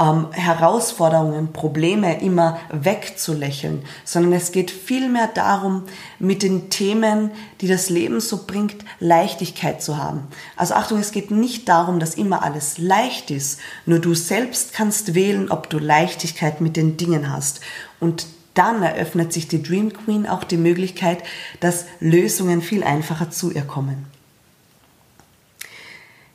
ähm, 0.00 0.26
Herausforderungen, 0.32 1.52
Probleme 1.52 2.20
immer 2.20 2.58
wegzulächeln, 2.72 3.84
sondern 4.04 4.32
es 4.32 4.50
geht 4.50 4.72
vielmehr 4.72 5.28
darum, 5.28 5.84
mit 6.18 6.42
den 6.42 6.70
Themen, 6.70 7.30
die 7.60 7.68
das 7.68 7.88
Leben 7.88 8.18
so 8.18 8.46
bringt, 8.48 8.84
Leichtigkeit 8.98 9.80
zu 9.80 9.96
haben. 9.96 10.26
Also 10.56 10.74
Achtung, 10.74 10.98
es 10.98 11.12
geht 11.12 11.30
nicht 11.30 11.68
darum, 11.68 12.00
dass 12.00 12.16
immer 12.16 12.42
alles 12.42 12.78
leicht 12.78 13.30
ist, 13.30 13.60
nur 13.86 14.00
du 14.00 14.14
selbst 14.14 14.72
kannst 14.72 15.14
wählen, 15.14 15.52
ob 15.52 15.70
du 15.70 15.78
Leichtigkeit 15.78 16.60
mit 16.60 16.76
den 16.76 16.96
Dingen 16.96 17.32
hast. 17.32 17.60
Und 18.00 18.26
dann 18.54 18.82
eröffnet 18.82 19.32
sich 19.32 19.46
die 19.46 19.62
Dream 19.62 19.92
Queen 19.92 20.26
auch 20.26 20.42
die 20.42 20.56
Möglichkeit, 20.56 21.22
dass 21.60 21.84
Lösungen 22.00 22.60
viel 22.60 22.82
einfacher 22.82 23.30
zu 23.30 23.52
ihr 23.52 23.62
kommen 23.62 24.17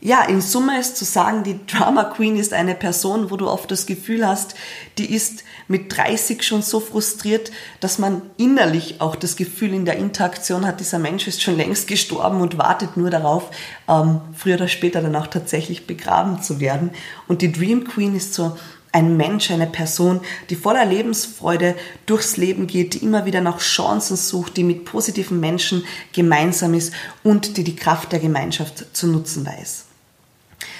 ja, 0.06 0.26
in 0.26 0.42
Summe 0.42 0.82
ist 0.82 0.98
zu 0.98 1.06
sagen, 1.06 1.44
die 1.44 1.66
Drama 1.66 2.04
Queen 2.04 2.36
ist 2.36 2.52
eine 2.52 2.76
Person, 2.76 3.32
wo 3.32 3.38
du 3.38 3.50
oft 3.50 3.72
das 3.72 3.86
Gefühl 3.86 4.28
hast, 4.28 4.54
die 4.98 5.10
ist 5.14 5.46
mit 5.70 5.96
30 5.96 6.44
schon 6.44 6.62
so 6.62 6.82
frustriert, 6.82 7.52
dass 7.80 8.00
man 8.00 8.22
innerlich 8.36 9.00
auch 9.00 9.16
das 9.16 9.38
Gefühl 9.38 9.74
in 9.74 9.86
der 9.86 9.96
Interaktion 9.96 10.68
hat, 10.68 10.82
dieser 10.82 11.00
Mensch 11.00 11.26
ist 11.30 11.42
schon 11.42 11.56
längst 11.56 11.88
gestorben 11.88 12.42
und 12.42 12.58
wartet 12.58 12.98
nur 12.98 13.12
darauf, 13.12 13.50
ähm, 13.88 14.20
früher 14.36 14.56
oder 14.56 14.68
später 14.68 15.02
dann 15.02 15.16
auch 15.16 15.28
tatsächlich 15.28 15.88
begraben 15.88 16.42
zu 16.42 16.60
werden. 16.60 16.90
Und 17.30 17.42
die 17.42 17.54
Dream 17.54 17.86
Queen 17.86 18.14
ist 18.14 18.34
so 18.34 18.58
ein 18.92 19.16
Mensch, 19.16 19.52
eine 19.52 19.68
Person, 19.68 20.20
die 20.50 20.58
voller 20.58 20.84
Lebensfreude 20.84 21.76
durchs 22.08 22.36
Leben 22.36 22.68
geht, 22.68 22.94
die 22.94 23.06
immer 23.06 23.24
wieder 23.24 23.40
nach 23.40 23.60
Chancen 23.60 24.18
sucht, 24.18 24.58
die 24.58 24.66
mit 24.66 24.84
positiven 24.84 25.40
Menschen 25.40 25.86
gemeinsam 26.12 26.74
ist 26.74 26.94
und 27.24 27.56
die 27.56 27.64
die 27.64 27.78
Kraft 27.78 28.12
der 28.12 28.20
Gemeinschaft 28.20 28.86
zu 28.94 29.08
nutzen 29.08 29.46
weiß. 29.46 29.93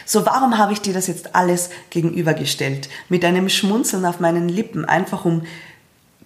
So, 0.06 0.26
warum 0.26 0.58
habe 0.58 0.74
ich 0.74 0.82
dir 0.82 0.94
das 0.94 1.08
jetzt 1.08 1.36
alles 1.36 1.70
gegenübergestellt? 1.90 2.90
Mit 3.10 3.24
einem 3.26 3.50
Schmunzeln 3.50 4.06
auf 4.06 4.20
meinen 4.20 4.50
Lippen, 4.50 4.86
einfach 4.86 5.26
um 5.26 5.44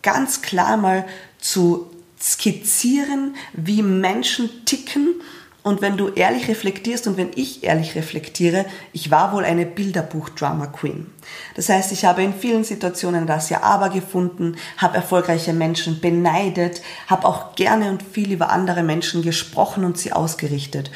ganz 0.01 0.41
klar 0.41 0.77
mal 0.77 1.05
zu 1.39 1.91
skizzieren, 2.19 3.35
wie 3.53 3.81
Menschen 3.81 4.49
ticken. 4.65 5.21
Und 5.63 5.81
wenn 5.81 5.97
du 5.97 6.07
ehrlich 6.07 6.47
reflektierst 6.47 7.07
und 7.07 7.17
wenn 7.17 7.31
ich 7.35 7.65
ehrlich 7.65 7.95
reflektiere, 7.95 8.65
ich 8.93 9.11
war 9.11 9.33
wohl 9.33 9.43
eine 9.43 9.65
Bilderbuch-Drama 9.65 10.67
Queen. 10.67 11.07
Das 11.55 11.67
heißt, 11.67 11.91
ich 11.91 12.05
habe 12.05 12.23
in 12.23 12.33
vielen 12.33 12.63
Situationen 12.63 13.27
das 13.27 13.49
Ja-Aber 13.49 13.89
gefunden, 13.89 14.55
habe 14.77 14.95
erfolgreiche 14.95 15.51
Menschen 15.51 15.99
beneidet, 15.99 16.81
habe 17.07 17.27
auch 17.27 17.55
gerne 17.55 17.89
und 17.89 18.01
viel 18.01 18.31
über 18.31 18.49
andere 18.49 18.81
Menschen 18.81 19.23
gesprochen 19.23 19.83
und 19.83 19.97
sie 19.97 20.13
ausgerichtet. 20.13 20.89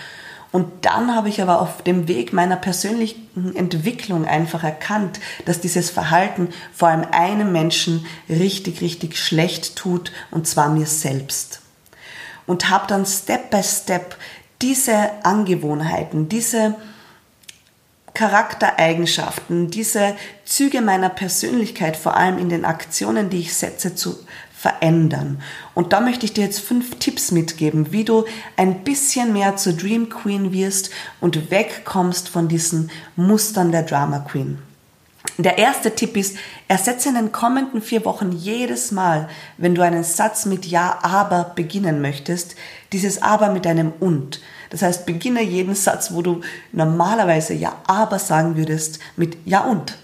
Und 0.51 0.85
dann 0.85 1.15
habe 1.15 1.29
ich 1.29 1.41
aber 1.41 1.61
auf 1.61 1.81
dem 1.81 2.07
Weg 2.07 2.33
meiner 2.33 2.57
persönlichen 2.57 3.55
Entwicklung 3.55 4.25
einfach 4.25 4.63
erkannt, 4.63 5.19
dass 5.45 5.61
dieses 5.61 5.89
Verhalten 5.89 6.49
vor 6.73 6.89
allem 6.89 7.05
einem 7.11 7.51
Menschen 7.53 8.05
richtig, 8.27 8.81
richtig 8.81 9.17
schlecht 9.17 9.77
tut, 9.77 10.11
und 10.29 10.47
zwar 10.47 10.69
mir 10.69 10.87
selbst. 10.87 11.61
Und 12.47 12.69
habe 12.69 12.85
dann 12.87 13.05
Step 13.05 13.49
by 13.49 13.63
Step 13.63 14.17
diese 14.61 15.11
Angewohnheiten, 15.23 16.27
diese 16.27 16.75
Charaktereigenschaften, 18.13 19.71
diese 19.71 20.15
Züge 20.43 20.81
meiner 20.81 21.09
Persönlichkeit, 21.09 21.95
vor 21.95 22.17
allem 22.17 22.37
in 22.37 22.49
den 22.49 22.65
Aktionen, 22.65 23.29
die 23.29 23.39
ich 23.39 23.53
setze, 23.53 23.95
zu 23.95 24.17
verändern. 24.61 25.41
Und 25.73 25.91
da 25.91 26.01
möchte 26.01 26.25
ich 26.25 26.33
dir 26.33 26.43
jetzt 26.43 26.59
fünf 26.59 26.99
Tipps 26.99 27.31
mitgeben, 27.31 27.91
wie 27.91 28.03
du 28.03 28.25
ein 28.57 28.83
bisschen 28.83 29.33
mehr 29.33 29.55
zur 29.55 29.73
Dream 29.73 30.09
Queen 30.09 30.53
wirst 30.53 30.91
und 31.19 31.49
wegkommst 31.49 32.29
von 32.29 32.47
diesen 32.47 32.91
Mustern 33.15 33.71
der 33.71 33.81
Drama 33.81 34.19
Queen. 34.19 34.59
Der 35.39 35.57
erste 35.57 35.95
Tipp 35.95 36.15
ist, 36.15 36.37
ersetze 36.67 37.09
in 37.09 37.15
den 37.15 37.31
kommenden 37.31 37.81
vier 37.81 38.05
Wochen 38.05 38.31
jedes 38.31 38.91
Mal, 38.91 39.29
wenn 39.57 39.73
du 39.73 39.81
einen 39.81 40.03
Satz 40.03 40.45
mit 40.45 40.67
Ja, 40.67 40.99
aber 41.01 41.53
beginnen 41.55 41.99
möchtest, 41.99 42.55
dieses 42.91 43.19
Aber 43.23 43.51
mit 43.51 43.65
einem 43.65 43.91
Und. 43.99 44.41
Das 44.69 44.83
heißt, 44.83 45.07
beginne 45.07 45.41
jeden 45.41 45.73
Satz, 45.73 46.13
wo 46.13 46.21
du 46.21 46.41
normalerweise 46.71 47.55
Ja, 47.55 47.77
aber 47.87 48.19
sagen 48.19 48.57
würdest, 48.57 48.99
mit 49.15 49.37
Ja 49.45 49.61
und. 49.61 49.97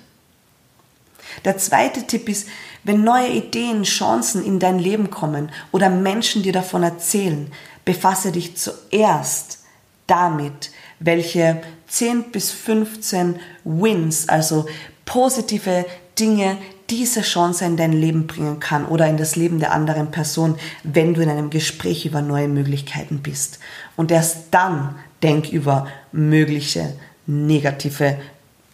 Der 1.46 1.58
zweite 1.58 2.06
Tipp 2.08 2.30
ist, 2.30 2.48
wenn 2.84 3.04
neue 3.04 3.30
Ideen, 3.30 3.84
Chancen 3.84 4.44
in 4.44 4.60
dein 4.60 4.80
Leben 4.80 5.10
kommen 5.10 5.50
oder 5.72 5.90
Menschen 5.90 6.44
dir 6.44 6.54
davon 6.54 6.84
erzählen, 6.84 7.52
befasse 7.86 8.32
dich 8.32 8.56
zuerst 8.56 9.60
damit, 10.08 10.72
welche 11.00 11.62
10 11.88 12.32
bis 12.32 12.52
15 12.52 13.40
Wins, 13.64 14.30
also 14.30 14.66
positive 15.06 15.86
Dinge, 16.18 16.58
diese 16.90 17.22
Chance 17.22 17.66
in 17.66 17.78
dein 17.78 17.92
Leben 17.92 18.28
bringen 18.28 18.60
kann 18.60 18.86
oder 18.86 19.08
in 19.08 19.18
das 19.18 19.36
Leben 19.36 19.60
der 19.60 19.74
anderen 19.74 20.12
Person, 20.12 20.58
wenn 20.84 21.14
du 21.14 21.22
in 21.22 21.30
einem 21.30 21.50
Gespräch 21.50 22.06
über 22.06 22.22
neue 22.22 22.48
Möglichkeiten 22.48 23.20
bist. 23.20 23.60
Und 23.96 24.12
erst 24.12 24.48
dann 24.52 24.96
denk 25.22 25.50
über 25.50 25.88
mögliche 26.12 26.94
negative 27.26 28.18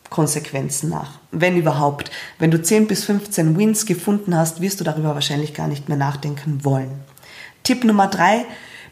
Konsequenzen 0.10 0.90
nach. 0.90 1.23
Wenn 1.34 1.58
überhaupt. 1.58 2.12
Wenn 2.38 2.52
du 2.52 2.62
10 2.62 2.88
bis 2.88 3.06
15 3.06 3.58
Wins 3.58 3.86
gefunden 3.88 4.38
hast, 4.38 4.62
wirst 4.62 4.80
du 4.80 4.84
darüber 4.84 5.16
wahrscheinlich 5.16 5.54
gar 5.54 5.68
nicht 5.68 5.90
mehr 5.90 5.98
nachdenken 5.98 6.64
wollen. 6.64 6.92
Tipp 7.64 7.84
Nummer 7.84 8.08
3. 8.08 8.46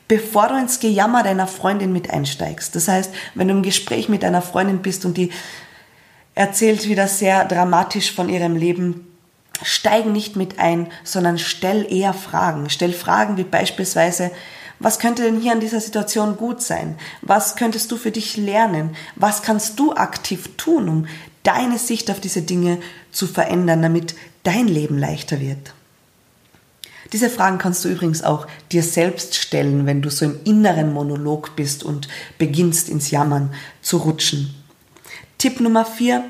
Bevor 0.08 0.48
du 0.48 0.58
ins 0.58 0.80
Gejammer 0.80 1.24
deiner 1.24 1.48
Freundin 1.48 1.94
mit 1.94 2.10
einsteigst. 2.10 2.76
Das 2.76 2.88
heißt, 2.88 3.14
wenn 3.36 3.48
du 3.48 3.54
im 3.54 3.64
Gespräch 3.64 4.10
mit 4.10 4.26
einer 4.26 4.42
Freundin 4.42 4.80
bist 4.80 5.06
und 5.06 5.18
die 5.18 5.32
erzählt 6.34 6.90
wieder 6.90 7.08
sehr 7.08 7.46
dramatisch 7.46 8.12
von 8.12 8.28
ihrem 8.28 8.56
Leben, 8.56 9.08
steig 9.62 10.08
nicht 10.08 10.36
mit 10.36 10.60
ein, 10.60 10.88
sondern 11.04 11.38
stell 11.38 11.86
eher 11.90 12.14
Fragen. 12.14 12.70
Stell 12.70 12.92
Fragen 12.92 13.38
wie 13.38 13.44
beispielsweise, 13.44 14.32
was 14.80 14.98
könnte 14.98 15.22
denn 15.22 15.40
hier 15.40 15.52
an 15.52 15.60
dieser 15.60 15.80
Situation 15.80 16.38
gut 16.38 16.62
sein? 16.62 16.98
Was 17.22 17.56
könntest 17.56 17.92
du 17.92 17.98
für 17.98 18.10
dich 18.10 18.36
lernen? 18.36 18.96
Was 19.16 19.44
kannst 19.44 19.80
du 19.80 19.94
aktiv 19.94 20.58
tun, 20.58 20.90
um 20.90 21.08
deine 21.44 21.78
Sicht 21.78 22.12
auf 22.12 22.20
diese 22.20 22.42
Dinge 22.42 22.80
zu 23.12 23.28
verändern, 23.28 23.82
damit 23.82 24.16
dein 24.44 24.68
Leben 24.68 24.98
leichter 24.98 25.40
wird? 25.40 25.74
Diese 27.14 27.30
Fragen 27.30 27.58
kannst 27.58 27.84
du 27.84 27.90
übrigens 27.90 28.24
auch 28.24 28.48
dir 28.72 28.84
selbst 28.84 29.36
stellen, 29.36 29.86
wenn 29.86 30.02
du 30.02 30.10
so 30.10 30.24
im 30.26 30.40
inneren 30.46 30.94
Monolog 30.94 31.56
bist 31.56 31.84
und 31.84 32.08
beginnst 32.38 32.88
ins 32.88 33.12
Jammern 33.12 33.54
zu 33.82 33.98
rutschen. 33.98 34.56
Tipp 35.38 35.60
Nummer 35.60 35.86
vier, 35.86 36.24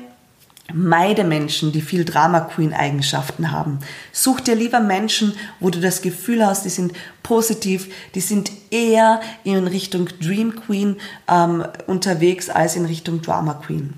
Meide 0.72 1.24
Menschen, 1.24 1.72
die 1.72 1.82
viel 1.82 2.04
Drama 2.04 2.40
Queen 2.40 2.72
Eigenschaften 2.72 3.50
haben. 3.50 3.80
Such 4.12 4.40
dir 4.40 4.54
lieber 4.54 4.80
Menschen, 4.80 5.34
wo 5.60 5.70
du 5.70 5.80
das 5.80 6.02
Gefühl 6.02 6.46
hast, 6.46 6.64
die 6.64 6.70
sind 6.70 6.92
positiv, 7.22 7.92
die 8.14 8.20
sind 8.20 8.50
eher 8.70 9.20
in 9.44 9.66
Richtung 9.66 10.08
Dream 10.20 10.54
Queen 10.54 10.96
ähm, 11.28 11.66
unterwegs 11.86 12.48
als 12.48 12.76
in 12.76 12.86
Richtung 12.86 13.20
Drama 13.22 13.54
Queen. 13.54 13.94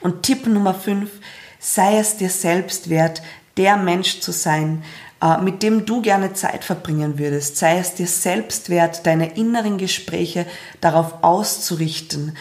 Und 0.00 0.22
Tipp 0.22 0.46
Nummer 0.46 0.74
5, 0.74 1.10
sei 1.58 1.98
es 1.98 2.16
dir 2.16 2.30
selbst 2.30 2.90
wert, 2.90 3.22
der 3.56 3.76
Mensch 3.76 4.20
zu 4.20 4.32
sein, 4.32 4.82
äh, 5.22 5.38
mit 5.38 5.62
dem 5.62 5.84
du 5.84 6.00
gerne 6.00 6.32
Zeit 6.32 6.64
verbringen 6.64 7.18
würdest. 7.18 7.56
Sei 7.56 7.78
es 7.78 7.94
dir 7.94 8.06
selbst 8.06 8.70
wert, 8.70 9.06
deine 9.06 9.36
inneren 9.36 9.76
Gespräche 9.76 10.46
darauf 10.80 11.22
auszurichten, 11.22 12.36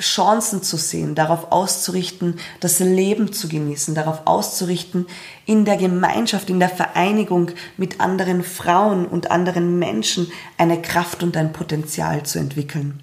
Chancen 0.00 0.62
zu 0.62 0.76
sehen, 0.76 1.14
darauf 1.14 1.52
auszurichten, 1.52 2.40
das 2.60 2.80
Leben 2.80 3.32
zu 3.32 3.48
genießen, 3.48 3.94
darauf 3.94 4.26
auszurichten, 4.26 5.06
in 5.46 5.64
der 5.64 5.76
Gemeinschaft, 5.76 6.50
in 6.50 6.58
der 6.58 6.70
Vereinigung 6.70 7.50
mit 7.76 8.00
anderen 8.00 8.42
Frauen 8.42 9.06
und 9.06 9.30
anderen 9.30 9.78
Menschen 9.78 10.32
eine 10.56 10.80
Kraft 10.80 11.22
und 11.22 11.36
ein 11.36 11.52
Potenzial 11.52 12.22
zu 12.22 12.38
entwickeln. 12.38 13.00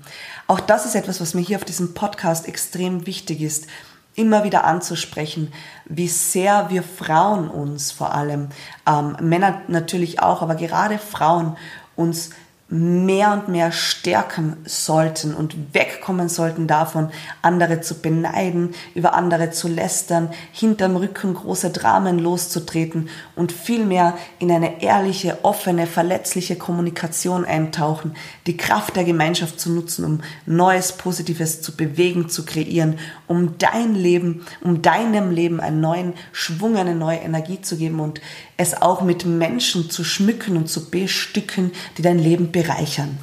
Auch 0.48 0.60
das 0.62 0.86
ist 0.86 0.96
etwas, 0.96 1.20
was 1.20 1.34
mir 1.34 1.42
hier 1.42 1.58
auf 1.58 1.66
diesem 1.66 1.94
Podcast 1.94 2.48
extrem 2.48 3.06
wichtig 3.06 3.42
ist, 3.42 3.68
immer 4.16 4.44
wieder 4.44 4.63
anzusprechen, 4.63 5.54
wie 5.86 6.08
sehr 6.08 6.70
wir 6.70 6.84
Frauen 6.84 7.50
uns 7.50 7.92
vor 7.92 8.13
allem, 8.16 8.50
ähm, 8.88 9.16
Männer 9.22 9.62
natürlich 9.68 10.22
auch, 10.22 10.42
aber 10.42 10.56
gerade 10.56 10.98
Frauen 10.98 11.56
uns 11.96 12.32
mehr 12.69 13.31
und 13.31 13.47
mehr 13.47 13.71
stärken 13.71 14.57
sollten 14.65 15.33
und 15.33 15.74
wegkommen 15.74 16.27
sollten 16.27 16.67
davon, 16.67 17.12
andere 17.41 17.79
zu 17.79 18.01
beneiden, 18.01 18.75
über 18.93 19.13
andere 19.13 19.51
zu 19.51 19.69
lästern, 19.69 20.29
hinterm 20.51 20.97
Rücken 20.97 21.33
große 21.33 21.69
Dramen 21.69 22.19
loszutreten 22.19 23.07
und 23.38 23.53
vielmehr 23.53 24.17
in 24.39 24.51
eine 24.51 24.81
ehrliche, 24.81 25.45
offene, 25.45 25.88
verletzliche 25.88 26.57
Kommunikation 26.57 27.45
eintauchen, 27.45 28.15
die 28.47 28.57
Kraft 28.57 28.97
der 28.97 29.05
Gemeinschaft 29.05 29.62
zu 29.62 29.71
nutzen, 29.71 30.03
um 30.03 30.19
Neues, 30.45 30.91
Positives 30.91 31.62
zu 31.62 31.74
bewegen, 31.74 32.27
zu 32.27 32.43
kreieren, 32.43 33.00
um 33.27 33.57
dein 33.57 33.95
Leben, 33.95 34.45
um 34.59 34.81
deinem 34.81 35.31
Leben 35.31 35.62
einen 35.62 35.79
neuen 35.79 36.13
Schwung, 36.33 36.75
eine 36.75 36.95
neue 36.95 37.19
Energie 37.19 37.62
zu 37.62 37.77
geben 37.77 38.01
und 38.01 38.19
es 38.58 38.74
auch 38.82 39.02
mit 39.02 39.26
Menschen 39.26 39.90
zu 39.90 40.04
schmücken 40.04 40.58
und 40.58 40.68
zu 40.68 40.90
bestücken, 40.90 41.72
die 41.98 42.02
dein 42.02 42.20
Leben 42.20 42.52
bereichern. 42.52 43.20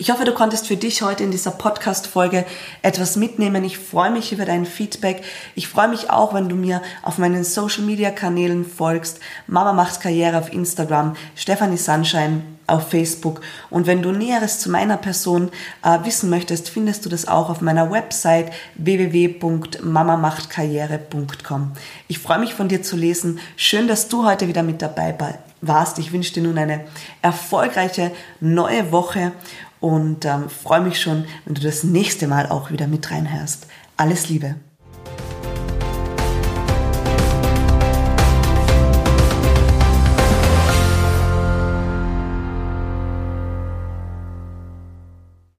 Ich 0.00 0.10
hoffe, 0.10 0.24
du 0.24 0.32
konntest 0.32 0.66
für 0.66 0.78
dich 0.78 1.02
heute 1.02 1.24
in 1.24 1.30
dieser 1.30 1.50
Podcast-Folge 1.50 2.46
etwas 2.80 3.16
mitnehmen. 3.16 3.62
Ich 3.64 3.76
freue 3.76 4.10
mich 4.10 4.32
über 4.32 4.46
dein 4.46 4.64
Feedback. 4.64 5.22
Ich 5.54 5.68
freue 5.68 5.88
mich 5.88 6.08
auch, 6.08 6.32
wenn 6.32 6.48
du 6.48 6.56
mir 6.56 6.80
auf 7.02 7.18
meinen 7.18 7.44
Social-Media-Kanälen 7.44 8.64
folgst. 8.64 9.20
Mama 9.46 9.74
macht 9.74 10.00
Karriere 10.00 10.38
auf 10.38 10.54
Instagram, 10.54 11.16
Stephanie 11.36 11.76
Sunshine 11.76 12.40
auf 12.66 12.88
Facebook. 12.88 13.42
Und 13.68 13.86
wenn 13.86 14.00
du 14.00 14.10
Näheres 14.10 14.58
zu 14.58 14.70
meiner 14.70 14.96
Person 14.96 15.50
äh, 15.84 15.98
wissen 16.04 16.30
möchtest, 16.30 16.70
findest 16.70 17.04
du 17.04 17.10
das 17.10 17.28
auch 17.28 17.50
auf 17.50 17.60
meiner 17.60 17.90
Website 17.90 18.50
www.mamamachtkarriere.com. 18.76 21.72
Ich 22.08 22.20
freue 22.20 22.38
mich 22.38 22.54
von 22.54 22.68
dir 22.68 22.82
zu 22.82 22.96
lesen. 22.96 23.38
Schön, 23.54 23.86
dass 23.86 24.08
du 24.08 24.24
heute 24.24 24.48
wieder 24.48 24.62
mit 24.62 24.80
dabei 24.80 25.14
warst. 25.60 25.98
Ich 25.98 26.12
wünsche 26.12 26.32
dir 26.32 26.42
nun 26.42 26.56
eine 26.56 26.86
erfolgreiche 27.20 28.12
neue 28.40 28.92
Woche 28.92 29.32
und 29.80 30.24
ähm, 30.24 30.48
freue 30.48 30.82
mich 30.82 31.00
schon, 31.00 31.24
wenn 31.44 31.54
du 31.54 31.60
das 31.60 31.84
nächste 31.84 32.26
Mal 32.26 32.48
auch 32.48 32.70
wieder 32.70 32.86
mit 32.86 33.10
reinhörst. 33.10 33.66
Alles 33.96 34.28
Liebe. 34.28 34.56